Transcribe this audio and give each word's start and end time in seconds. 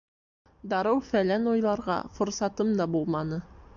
Дарыу-фәлән 0.71 1.45
уйларға 1.51 1.99
форсатым 2.17 2.73
да 2.81 2.89
булманы. 2.97 3.41